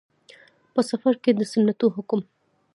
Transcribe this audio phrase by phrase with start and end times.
[0.73, 0.81] په.
[0.89, 2.21] سفر کې د سنتو حکم